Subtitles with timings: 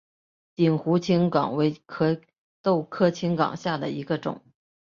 [0.55, 2.19] 鼎湖青冈为壳
[2.63, 4.41] 斗科青冈属下的一个种。